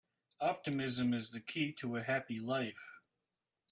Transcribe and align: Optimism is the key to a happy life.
Optimism 0.39 1.13
is 1.13 1.29
the 1.29 1.39
key 1.39 1.71
to 1.73 1.95
a 1.95 2.01
happy 2.01 2.39
life. 2.39 3.01